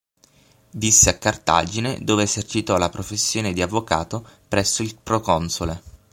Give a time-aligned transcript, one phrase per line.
[0.71, 5.81] Visse a Cartagine dove esercitò la professione di avvocato presso il proconsole.